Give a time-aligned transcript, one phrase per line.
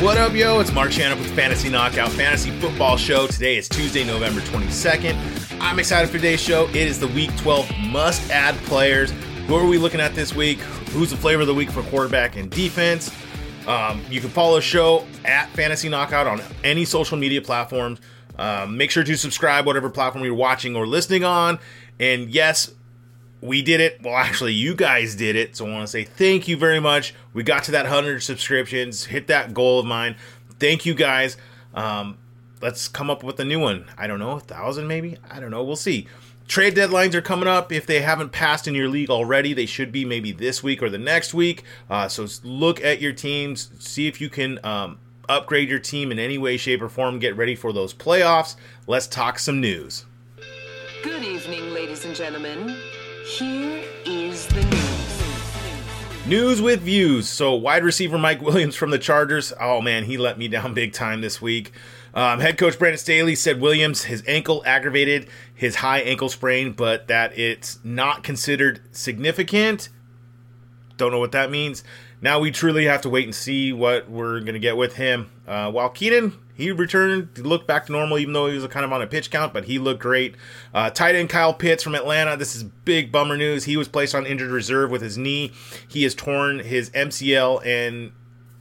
[0.00, 0.60] What up, yo?
[0.60, 3.26] It's Mark Shannon with Fantasy Knockout Fantasy Football Show.
[3.26, 5.58] Today is Tuesday, November 22nd.
[5.60, 6.68] I'm excited for today's show.
[6.68, 9.10] It is the Week 12 must add players.
[9.48, 10.60] Who are we looking at this week?
[10.90, 13.12] Who's the flavor of the week for quarterback and defense?
[13.66, 17.98] Um, you can follow the show at Fantasy Knockout on any social media platforms.
[18.38, 21.58] Um, make sure to subscribe, whatever platform you're watching or listening on.
[21.98, 22.70] And yes,
[23.40, 24.02] we did it.
[24.02, 25.56] Well, actually, you guys did it.
[25.56, 27.14] So I want to say thank you very much.
[27.32, 30.16] We got to that 100 subscriptions, hit that goal of mine.
[30.58, 31.36] Thank you guys.
[31.74, 32.18] Um,
[32.60, 33.86] let's come up with a new one.
[33.96, 35.18] I don't know, a thousand maybe?
[35.30, 35.62] I don't know.
[35.62, 36.08] We'll see.
[36.48, 37.72] Trade deadlines are coming up.
[37.72, 40.88] If they haven't passed in your league already, they should be maybe this week or
[40.88, 41.62] the next week.
[41.90, 46.18] Uh, so look at your teams, see if you can um, upgrade your team in
[46.18, 47.18] any way, shape, or form.
[47.18, 48.56] Get ready for those playoffs.
[48.86, 50.06] Let's talk some news.
[51.02, 52.76] Good evening, ladies and gentlemen.
[53.28, 56.26] Here is the news.
[56.26, 57.28] News with views.
[57.28, 59.52] So, wide receiver Mike Williams from the Chargers.
[59.60, 61.72] Oh man, he let me down big time this week.
[62.14, 67.08] Um, head coach Brandon Staley said Williams his ankle aggravated his high ankle sprain, but
[67.08, 69.90] that it's not considered significant.
[70.96, 71.84] Don't know what that means.
[72.22, 75.30] Now we truly have to wait and see what we're going to get with him.
[75.46, 78.92] Uh, while Keenan, he returned, looked back to normal, even though he was kind of
[78.92, 80.34] on a pitch count, but he looked great.
[80.74, 82.36] Uh, tight end Kyle Pitts from Atlanta.
[82.36, 83.64] This is big bummer news.
[83.64, 85.52] He was placed on injured reserve with his knee.
[85.86, 88.10] He has torn his MCL and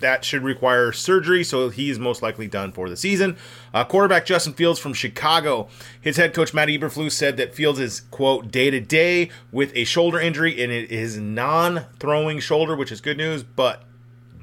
[0.00, 3.36] that should require surgery, so he is most likely done for the season.
[3.74, 5.68] Uh, quarterback Justin Fields from Chicago.
[6.00, 9.84] His head coach Matt Eberflus said that Fields is quote day to day with a
[9.84, 13.42] shoulder injury, and it is non-throwing shoulder, which is good news.
[13.42, 13.84] But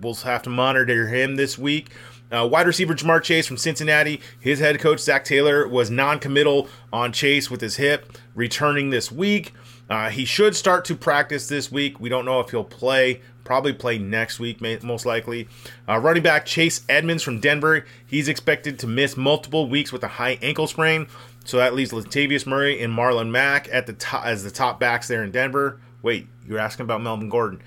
[0.00, 1.90] we'll have to monitor him this week.
[2.34, 4.20] Uh, wide receiver Ja'Marr Chase from Cincinnati.
[4.40, 9.54] His head coach Zac Taylor was non-committal on Chase with his hip, returning this week.
[9.88, 12.00] Uh, he should start to practice this week.
[12.00, 13.20] We don't know if he'll play.
[13.44, 15.48] Probably play next week, most likely.
[15.86, 17.84] Uh, running back Chase Edmonds from Denver.
[18.06, 21.06] He's expected to miss multiple weeks with a high ankle sprain.
[21.44, 25.06] So that leaves Latavius Murray and Marlon Mack at the top as the top backs
[25.08, 25.78] there in Denver.
[26.02, 27.62] Wait, you're asking about Melvin Gordon.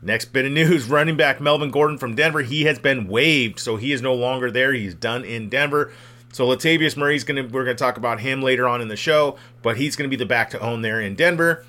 [0.00, 2.42] Next bit of news running back Melvin Gordon from Denver.
[2.42, 4.72] He has been waived, so he is no longer there.
[4.72, 5.92] He's done in Denver.
[6.32, 9.76] So Latavius Murray's gonna we're gonna talk about him later on in the show, but
[9.76, 11.64] he's gonna be the back to own there in Denver.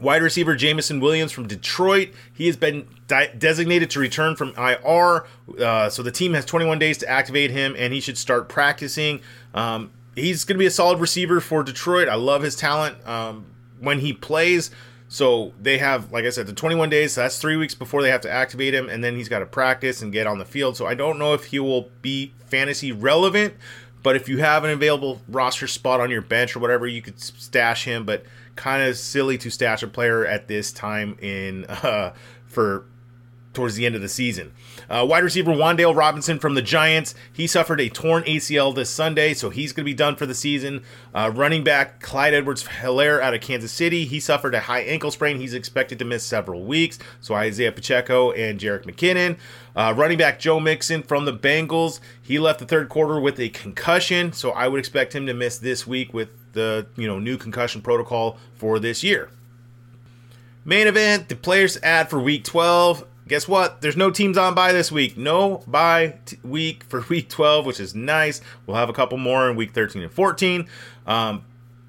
[0.00, 2.10] Wide receiver Jameson Williams from Detroit.
[2.32, 5.26] He has been di- designated to return from IR.
[5.60, 9.20] Uh, so the team has 21 days to activate him, and he should start practicing.
[9.54, 12.08] Um, he's going to be a solid receiver for Detroit.
[12.08, 13.46] I love his talent um,
[13.80, 14.70] when he plays.
[15.08, 17.14] So they have, like I said, the 21 days.
[17.14, 19.46] So that's three weeks before they have to activate him, and then he's got to
[19.46, 20.76] practice and get on the field.
[20.76, 23.54] So I don't know if he will be fantasy relevant,
[24.02, 27.18] but if you have an available roster spot on your bench or whatever, you could
[27.18, 28.04] stash him.
[28.04, 28.24] But
[28.54, 32.12] kind of silly to stash a player at this time in uh,
[32.46, 32.84] for
[33.52, 34.52] towards the end of the season.
[34.88, 37.14] Uh, wide receiver Wan'Dale Robinson from the Giants.
[37.32, 40.34] He suffered a torn ACL this Sunday, so he's going to be done for the
[40.34, 40.82] season.
[41.14, 44.04] Uh, running back Clyde Edwards Helaire out of Kansas City.
[44.04, 45.38] He suffered a high ankle sprain.
[45.38, 46.98] He's expected to miss several weeks.
[47.20, 49.38] So Isaiah Pacheco and Jerick McKinnon.
[49.74, 52.00] Uh, running back Joe Mixon from the Bengals.
[52.20, 55.58] He left the third quarter with a concussion, so I would expect him to miss
[55.58, 59.30] this week with the you know new concussion protocol for this year.
[60.64, 63.80] Main event: the players ad for Week 12 guess what?
[63.80, 65.16] There's no teams on bye this week.
[65.16, 68.40] No bye t- week for week 12, which is nice.
[68.66, 70.66] We'll have a couple more in week 13 and 14.
[71.06, 71.44] Um,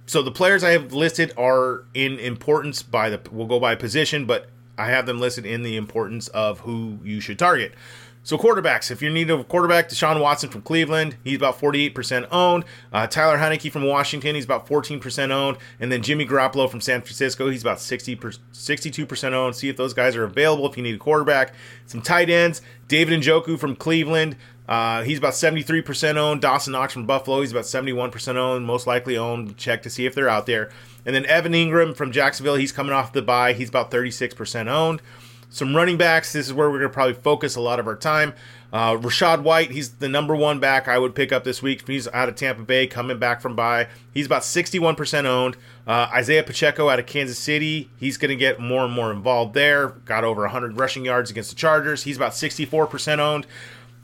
[0.06, 4.26] so the players I have listed are in importance by the we'll go by position,
[4.26, 7.74] but I have them listed in the importance of who you should target.
[8.22, 12.66] So quarterbacks, if you need a quarterback, Deshaun Watson from Cleveland, he's about 48% owned.
[12.92, 15.58] Uh, Tyler Heinicke from Washington, he's about 14% owned.
[15.80, 19.56] And then Jimmy Garoppolo from San Francisco, he's about 60 62% owned.
[19.56, 21.54] See if those guys are available if you need a quarterback.
[21.86, 24.36] Some tight ends, David Njoku from Cleveland,
[24.70, 26.42] uh, he's about 73% owned.
[26.42, 29.58] Dawson Knox from Buffalo, he's about 71% owned, most likely owned.
[29.58, 30.70] Check to see if they're out there.
[31.08, 35.02] And then Evan Engram from Jacksonville, he's coming off the bye, he's about 36% owned.
[35.50, 36.34] Some running backs.
[36.34, 38.34] This is where we're going to probably focus a lot of our time.
[38.72, 41.88] Uh, Rachaad White, he's the number one back I would pick up this week.
[41.88, 43.88] He's out of Tampa Bay, coming back from bye.
[44.14, 45.58] He's about 61% owned.
[45.88, 49.56] Uh, Isaiah Pacheco out of Kansas City, he's going to get more and more involved
[49.56, 49.88] there.
[50.06, 52.04] Got over 100 rushing yards against the Chargers.
[52.04, 53.48] He's about 64% owned.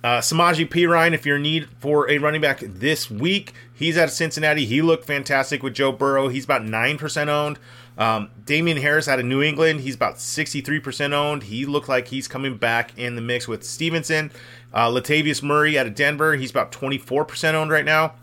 [0.04, 4.04] Uh, Samaje Perine, if you're in need for a running back this week, he's out
[4.04, 4.66] of Cincinnati.
[4.66, 6.28] He looked fantastic with Joe Burrow.
[6.28, 7.60] He's about 9% owned.
[7.98, 11.44] Um, Damien Harris out of New England, he's about 63% owned.
[11.44, 14.32] He looked like he's coming back in the mix with Stevenson.
[14.74, 18.14] Uh, Latavius Murray out of Denver, he's about 24% owned right now.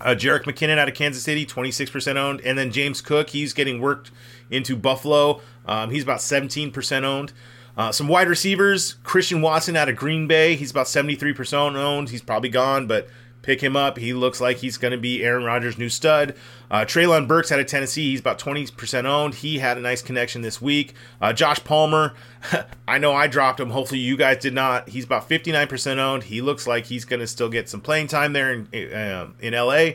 [0.00, 2.40] Uh, Jerick McKinnon out of Kansas City, 26% owned.
[2.42, 4.10] And then James Cook, he's getting worked
[4.50, 5.40] into Buffalo.
[5.66, 7.32] Um, he's about 17% owned.
[7.76, 10.56] Uh, some wide receivers, Christian Watson out of Green Bay.
[10.56, 12.10] He's about 73% owned.
[12.10, 13.08] He's probably gone, but
[13.42, 13.98] pick him up.
[13.98, 16.34] He looks like he's going to be Aaron Rodgers' new stud.
[16.70, 18.10] Uh, Treylon Burks out of Tennessee.
[18.10, 19.36] He's about 20% owned.
[19.36, 20.94] He had a nice connection this week.
[21.20, 22.14] Uh, Josh Palmer,
[22.88, 23.70] I know I dropped him.
[23.70, 24.88] Hopefully you guys did not.
[24.88, 26.24] He's about 59% owned.
[26.24, 29.54] He looks like he's going to still get some playing time there in, uh, in
[29.54, 29.92] LA.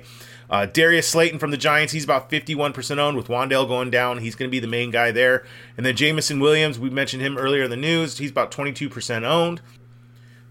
[0.50, 4.20] Uh, Darius Slayton from the Giants, he's about 51% owned with Wan'Dale going down.
[4.20, 5.46] He's going to be the main guy there.
[5.78, 8.20] And then Jameson Williams, we mentioned him earlier in the news.
[8.20, 9.62] He's about 22% owned.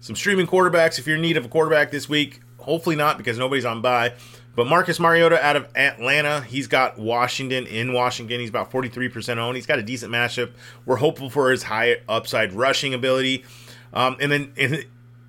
[0.01, 3.37] Some streaming quarterbacks, if you're in need of a quarterback this week, hopefully not because
[3.37, 4.13] nobody's on bye.
[4.55, 8.39] But Marcus Mariota out of Atlanta, he's got Washington in Washington.
[8.39, 9.55] He's about 43% owned.
[9.55, 10.51] He's got a decent matchup.
[10.85, 13.45] We're hopeful for his high upside rushing ability.
[13.93, 14.53] Um, and then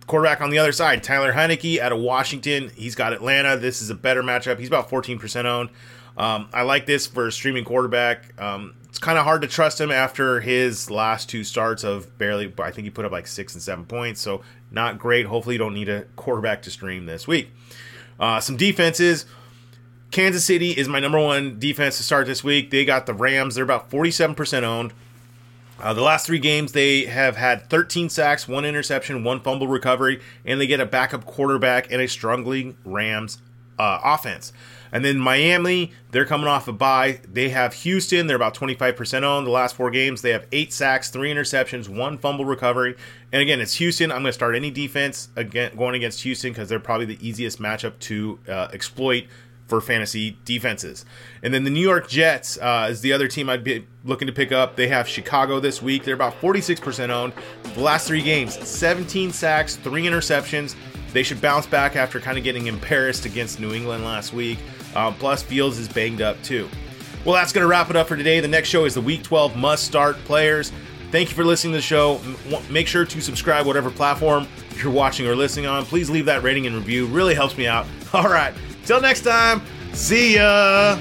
[0.07, 2.71] quarterback on the other side, Tyler Heinicke out of Washington.
[2.75, 3.57] He's got Atlanta.
[3.57, 4.59] This is a better matchup.
[4.59, 5.71] He's about 14% owned.
[6.17, 8.41] Um, I like this for a streaming quarterback.
[8.41, 12.53] Um, it's kind of hard to trust him after his last two starts of barely,
[12.59, 14.21] I think he put up like six and seven points.
[14.21, 15.27] So not great.
[15.27, 17.51] Hopefully, you don't need a quarterback to stream this week.
[18.21, 19.27] Uh, some defenses.
[20.13, 22.71] Kansas City is my number one defense to start this week.
[22.71, 23.57] They got the Rams.
[23.57, 24.93] They're about 47% owned.
[25.81, 30.21] Uh, the last three games, they have had 13 sacks, one interception, one fumble recovery,
[30.45, 33.39] and they get a backup quarterback and a struggling Rams
[33.79, 34.53] uh, offense.
[34.93, 37.21] And then Miami, they're coming off a bye.
[37.29, 41.11] They have Houston, they're about 25% on The last four games, they have eight sacks,
[41.11, 42.95] three interceptions, one fumble recovery.
[43.33, 44.13] And again, it's Houston.
[44.13, 47.61] I'm going to start any defense again going against Houston because they're probably the easiest
[47.61, 49.25] matchup to uh, exploit
[49.67, 51.05] for fantasy defenses.
[51.43, 54.33] And then the New York Jets uh, is the other team I'd be looking to
[54.33, 54.77] pick up.
[54.77, 56.05] They have Chicago this week.
[56.05, 57.33] They're about 46% owned.
[57.75, 60.75] The last three games, 17 sacks, three interceptions.
[61.13, 64.59] They should bounce back after kind of getting embarrassed against New England last week.
[64.95, 66.69] Uh, plus, Fields is banged up too.
[67.25, 68.41] Well, that's going to wrap it up for today.
[68.41, 70.73] The next show is the Week 12 must start players.
[71.11, 72.21] Thank you for listening to the show.
[72.69, 74.47] Make sure to subscribe, whatever platform
[74.77, 75.85] you're watching or listening on.
[75.85, 77.07] Please leave that rating and review.
[77.07, 77.87] Really helps me out.
[78.13, 78.53] All right.
[78.87, 79.63] Till next time,
[79.95, 80.97] see ya.